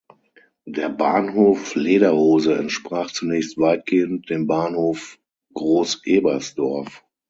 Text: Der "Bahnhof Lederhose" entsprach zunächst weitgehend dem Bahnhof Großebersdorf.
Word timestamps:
Der 0.65 0.89
"Bahnhof 0.89 1.75
Lederhose" 1.75 2.57
entsprach 2.57 3.11
zunächst 3.11 3.59
weitgehend 3.59 4.31
dem 4.31 4.47
Bahnhof 4.47 5.19
Großebersdorf. 5.53 7.05